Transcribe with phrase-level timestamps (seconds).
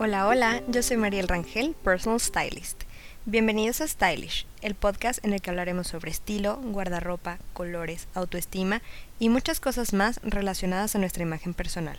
[0.00, 2.84] Hola, hola, yo soy Mariel Rangel, Personal Stylist.
[3.24, 8.80] Bienvenidos a Stylish, el podcast en el que hablaremos sobre estilo, guardarropa, colores, autoestima
[9.18, 11.98] y muchas cosas más relacionadas a nuestra imagen personal.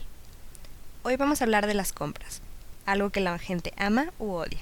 [1.04, 2.41] Hoy vamos a hablar de las compras,
[2.86, 4.61] algo que la gente ama u odia.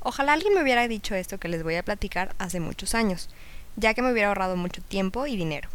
[0.00, 3.28] Ojalá alguien me hubiera dicho esto que les voy a platicar hace muchos años,
[3.76, 5.68] ya que me hubiera ahorrado mucho tiempo y dinero.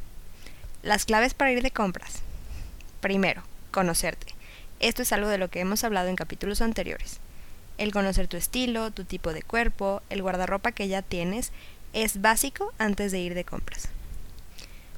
[0.81, 2.23] Las claves para ir de compras.
[2.99, 4.36] Primero, conocerte.
[4.79, 7.19] Esto es algo de lo que hemos hablado en capítulos anteriores.
[7.79, 11.51] El conocer tu estilo, tu tipo de cuerpo, el guardarropa que ya tienes,
[11.93, 13.89] es básico antes de ir de compras.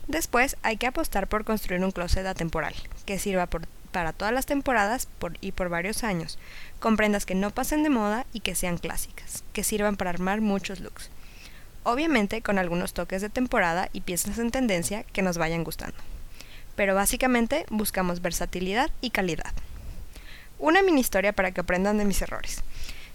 [0.07, 2.73] Después hay que apostar por construir un closet atemporal,
[3.05, 3.47] que sirva
[3.91, 5.07] para todas las temporadas
[5.39, 6.39] y por varios años,
[6.79, 10.41] con prendas que no pasen de moda y que sean clásicas, que sirvan para armar
[10.41, 11.09] muchos looks.
[11.84, 15.95] Obviamente con algunos toques de temporada y piezas en tendencia que nos vayan gustando.
[16.75, 19.54] Pero básicamente buscamos versatilidad y calidad.
[20.60, 22.63] Una mini historia para que aprendan de mis errores.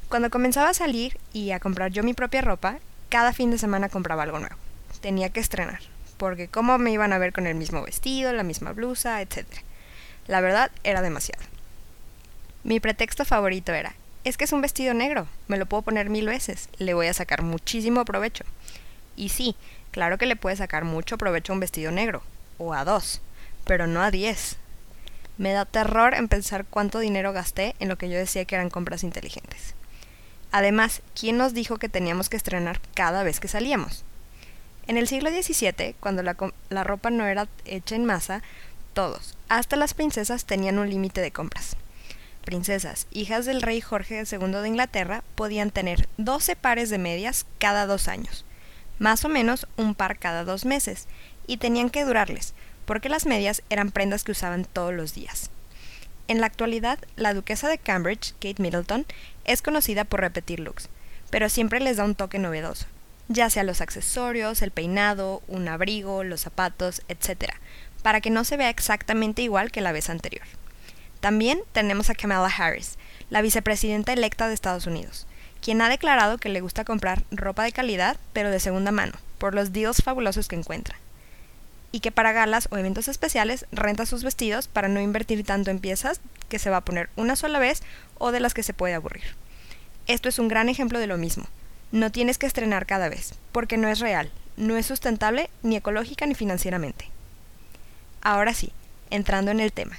[0.09, 2.79] Cuando comenzaba a salir y a comprar yo mi propia ropa,
[3.11, 4.57] cada fin de semana compraba algo nuevo.
[5.03, 5.81] Tenía que estrenar,
[6.17, 9.45] porque cómo me iban a ver con el mismo vestido, la misma blusa, etc.
[10.27, 11.45] La verdad era demasiado.
[12.63, 16.27] Mi pretexto favorito era, es que es un vestido negro, me lo puedo poner mil
[16.27, 18.45] veces, le voy a sacar muchísimo provecho.
[19.17, 19.55] Y sí,
[19.91, 22.23] claro que le puedes sacar mucho provecho a un vestido negro,
[22.57, 23.21] o a dos,
[23.67, 24.57] pero no a diez.
[25.37, 28.71] Me da terror en pensar cuánto dinero gasté en lo que yo decía que eran
[28.71, 29.75] compras inteligentes.
[30.53, 34.05] Además, ¿quién nos dijo que teníamos que estrenar cada vez que salíamos?
[34.87, 36.37] En el siglo XVII, cuando la,
[36.69, 38.43] la ropa no era hecha en masa,
[38.93, 41.77] todos, hasta las princesas, tenían un límite de compras.
[42.45, 47.87] Princesas, hijas del rey Jorge II de Inglaterra, podían tener 12 pares de medias cada
[47.87, 48.45] dos años,
[48.99, 51.09] más o menos un par cada dos meses,
[51.47, 55.51] y tenían que durarles, porque las medias eran prendas que usaban todos los días.
[56.27, 59.05] En la actualidad, la duquesa de Cambridge, Kate Middleton,
[59.45, 60.89] es conocida por repetir looks,
[61.31, 62.87] pero siempre les da un toque novedoso,
[63.29, 67.53] ya sea los accesorios, el peinado, un abrigo, los zapatos, etc.,
[68.03, 70.47] para que no se vea exactamente igual que la vez anterior.
[71.21, 72.97] También tenemos a Kamala Harris,
[73.31, 75.27] la vicepresidenta electa de Estados Unidos,
[75.61, 79.55] quien ha declarado que le gusta comprar ropa de calidad, pero de segunda mano, por
[79.55, 80.97] los deals fabulosos que encuentra
[81.95, 85.79] y que para galas o eventos especiales renta sus vestidos para no invertir tanto en
[85.79, 87.85] piezas que se va a poner una sola vez
[88.19, 89.23] o de las que se puede aburrir.
[90.09, 91.45] Esto es un gran ejemplo de lo mismo.
[91.93, 96.27] No tienes que estrenar cada vez, porque no es real, no es sustentable ni ecológica
[96.27, 97.09] ni financieramente.
[98.23, 98.73] Ahora sí,
[99.11, 99.97] entrando en el tema.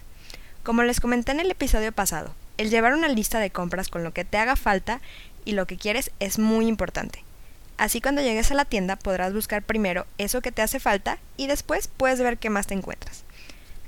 [0.63, 4.11] Como les comenté en el episodio pasado, el llevar una lista de compras con lo
[4.11, 4.99] que te haga falta
[5.45, 7.24] y lo que quieres es muy importante.
[7.77, 11.47] Así cuando llegues a la tienda podrás buscar primero eso que te hace falta y
[11.47, 13.23] después puedes ver qué más te encuentras.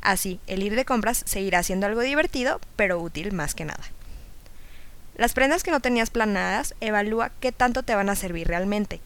[0.01, 3.83] Así, el ir de compras seguirá siendo algo divertido, pero útil más que nada.
[5.15, 8.99] Las prendas que no tenías planadas, evalúa qué tanto te van a servir realmente.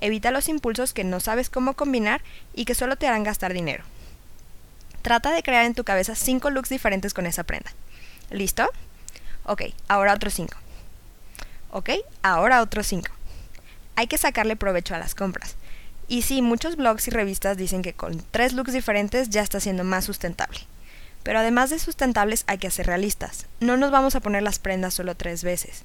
[0.00, 2.20] Evita los impulsos que no sabes cómo combinar
[2.54, 3.84] y que solo te harán gastar dinero.
[5.02, 7.72] Trata de crear en tu cabeza 5 looks diferentes con esa prenda.
[8.30, 8.68] ¿Listo?
[9.44, 10.56] Ok, ahora otros 5.
[11.70, 11.90] Ok,
[12.22, 13.13] ahora otros 5
[13.96, 15.56] hay que sacarle provecho a las compras.
[16.08, 19.84] Y sí, muchos blogs y revistas dicen que con tres looks diferentes ya está siendo
[19.84, 20.58] más sustentable.
[21.22, 23.46] Pero además de sustentables hay que ser realistas.
[23.60, 25.84] No nos vamos a poner las prendas solo tres veces.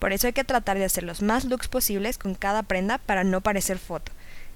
[0.00, 3.22] Por eso hay que tratar de hacer los más looks posibles con cada prenda para
[3.22, 4.10] no parecer foto,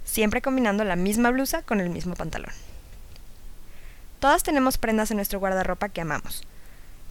[0.04, 2.52] siempre combinando la misma blusa con el mismo pantalón.
[4.18, 6.44] Todas tenemos prendas en nuestro guardarropa que amamos,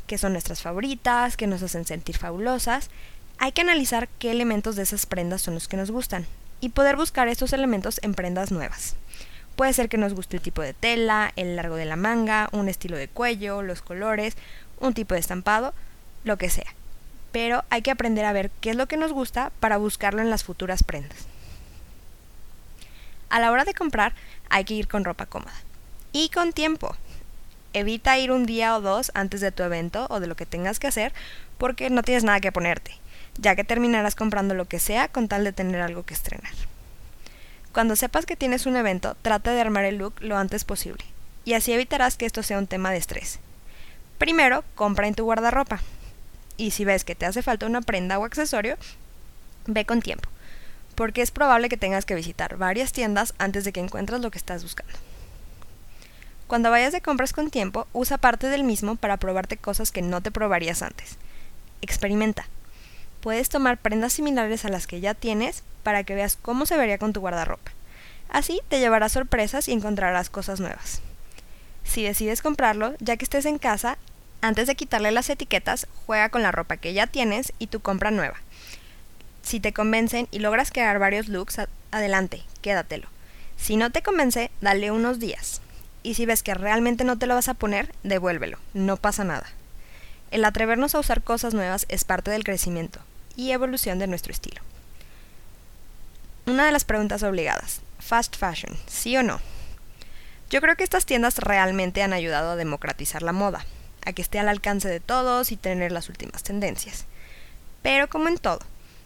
[0.07, 2.89] que son nuestras favoritas, que nos hacen sentir fabulosas
[3.37, 6.25] hay que analizar qué elementos de esas prendas son los que nos gustan
[6.61, 8.95] y poder buscar estos elementos en prendas nuevas.
[9.55, 12.69] Puede ser que nos guste el tipo de tela, el largo de la manga, un
[12.69, 14.35] estilo de cuello, los colores,
[14.79, 15.73] un tipo de estampado,
[16.23, 16.73] lo que sea.
[17.31, 20.29] Pero hay que aprender a ver qué es lo que nos gusta para buscarlo en
[20.29, 21.27] las futuras prendas.
[23.29, 24.13] A la hora de comprar
[24.49, 25.53] hay que ir con ropa cómoda
[26.11, 26.95] y con tiempo.
[27.73, 30.79] Evita ir un día o dos antes de tu evento o de lo que tengas
[30.79, 31.11] que hacer
[31.57, 33.02] porque no tienes nada que ponerte
[33.37, 36.53] ya que terminarás comprando lo que sea con tal de tener algo que estrenar.
[37.71, 41.03] Cuando sepas que tienes un evento, trata de armar el look lo antes posible,
[41.43, 43.39] y así evitarás que esto sea un tema de estrés.
[44.17, 45.81] Primero, compra en tu guardarropa,
[46.55, 48.77] y si ves que te hace falta una prenda o accesorio,
[49.65, 50.29] ve con tiempo,
[50.95, 54.37] porque es probable que tengas que visitar varias tiendas antes de que encuentres lo que
[54.37, 54.93] estás buscando.
[56.45, 60.21] Cuando vayas de compras con tiempo, usa parte del mismo para probarte cosas que no
[60.21, 61.17] te probarías antes.
[61.81, 62.45] Experimenta,
[63.23, 66.99] puedes tomar prendas similares a las que ya tienes para que veas cómo se vería
[66.99, 67.71] con tu guardarropa.
[68.29, 71.01] Así te llevarás sorpresas y encontrarás cosas nuevas.
[71.83, 73.97] Si decides comprarlo, ya que estés en casa,
[74.43, 78.11] Antes de quitarle las etiquetas, juega con la ropa que ya tienes y tu compra
[78.11, 78.35] nueva.
[79.41, 81.61] Si te convencen y logras crear varios looks,
[81.91, 83.07] adelante, quédatelo.
[83.55, 85.61] Si no te convence, dale unos días.
[86.03, 89.47] Y si ves que realmente no te lo vas a poner, devuélvelo, no pasa nada.
[90.29, 92.99] El atrevernos a usar cosas nuevas es parte del crecimiento
[93.35, 94.61] y evolución de nuestro estilo.
[96.45, 99.39] Una de las preguntas obligadas, fast fashion, ¿sí o no?
[100.49, 103.65] Yo creo que estas tiendas realmente han ayudado a democratizar la moda,
[104.05, 107.05] a que esté al alcance de todos y tener las últimas tendencias.
[107.81, 108.59] Pero como en todo,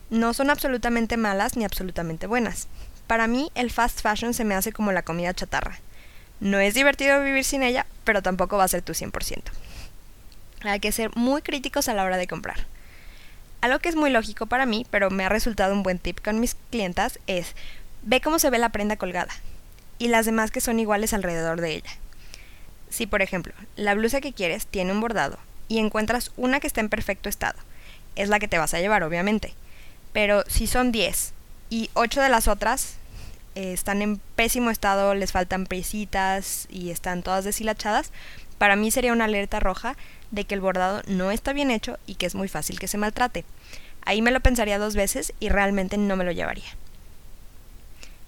[0.09, 2.67] no son absolutamente malas ni absolutamente buenas.
[3.07, 5.79] Para mí el fast fashion se me hace como la comida chatarra.
[6.39, 9.43] No es divertido vivir sin ella, pero tampoco va a ser tu 100%.
[10.63, 12.65] Hay que ser muy críticos a la hora de comprar.
[13.61, 16.39] Algo que es muy lógico para mí, pero me ha resultado un buen tip con
[16.39, 17.55] mis clientas, es
[18.03, 19.33] ve cómo se ve la prenda colgada
[19.99, 21.89] y las demás que son iguales alrededor de ella.
[22.89, 25.37] Si, por ejemplo, la blusa que quieres tiene un bordado
[25.67, 27.59] y encuentras una que está en perfecto estado,
[28.15, 29.53] es la que te vas a llevar, obviamente.
[30.13, 31.33] Pero si son 10
[31.69, 32.95] y 8 de las otras
[33.57, 38.11] eh, están en pésimo estado, les faltan presitas y están todas deshilachadas,
[38.59, 39.97] para mí sería una alerta roja
[40.29, 42.99] de que el bordado no está bien hecho y que es muy fácil que se
[42.99, 43.45] maltrate.
[44.05, 46.69] Ahí me lo pensaría dos veces y realmente no me lo llevaría.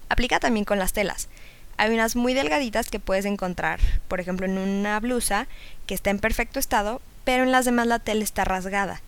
[0.08, 1.28] Aplica también con las telas.
[1.76, 3.78] Hay unas muy delgaditas que puedes encontrar,
[4.08, 5.46] por ejemplo en una blusa
[5.86, 9.00] que está en perfecto estado, pero en las demás la tela está rasgada.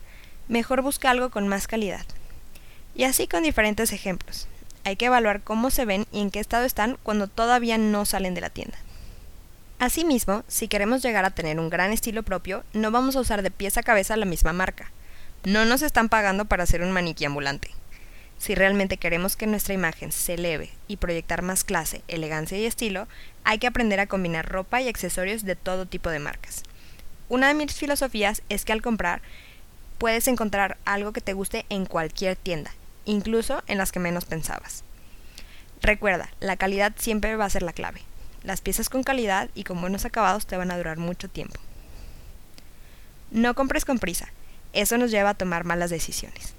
[0.47, 2.07] Mejor busca algo con más calidad.
[2.95, 4.47] Y así con diferentes ejemplos.
[4.84, 8.34] Hay que evaluar cómo se ven y en qué estado están cuando todavía no salen
[8.34, 8.79] de la tienda.
[9.79, 13.50] Asimismo, si queremos llegar a tener un gran estilo propio, no vamos a usar de
[13.50, 14.90] pies a cabeza la misma marca.
[15.44, 17.70] No nos están pagando para ser un maniquí ambulante.
[18.38, 23.06] Si realmente queremos que nuestra imagen se eleve y proyectar más clase, elegancia y estilo,
[23.44, 26.64] hay que aprender a combinar ropa y accesorios de todo tipo de marcas.
[27.29, 29.23] Una de mis filosofías es que al comprar
[29.99, 32.73] puedes encontrar algo que te guste en cualquier tienda,
[33.05, 34.85] incluso en las que menos pensabas.
[35.81, 38.03] Recuerda, la calidad siempre va a ser la clave.
[38.45, 41.61] Las piezas con calidad y con buenos acabados te van a durar mucho tiempo.
[43.31, 44.29] No compres con prisa,
[44.73, 46.55] eso nos lleva a tomar malas decisiones.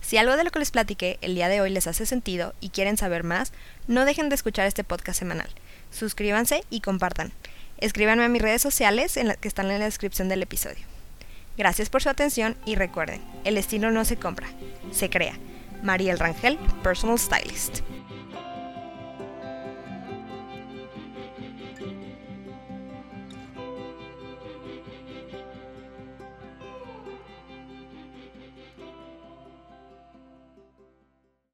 [0.00, 2.70] Si algo de lo que les platiqué el día de hoy les hace sentido y
[2.70, 3.52] quieren saber más,
[3.88, 5.50] no dejen de escuchar este podcast semanal.
[5.90, 7.32] Suscríbanse y compartan.
[7.76, 10.97] Escríbanme a mis redes sociales en que están en la descripción del episodio.
[11.58, 14.46] Gracias por su atención y recuerden, el estilo no se compra,
[14.92, 15.34] se crea.
[15.82, 17.80] Mariel Rangel, Personal Stylist.